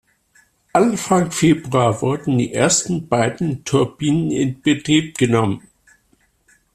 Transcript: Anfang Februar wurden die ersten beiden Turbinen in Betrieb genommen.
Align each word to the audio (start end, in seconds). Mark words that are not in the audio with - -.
Anfang 0.73 1.29
Februar 1.29 2.01
wurden 2.01 2.39
die 2.39 2.51
ersten 2.55 3.07
beiden 3.07 3.63
Turbinen 3.65 4.31
in 4.31 4.59
Betrieb 4.59 5.15
genommen. 5.15 5.67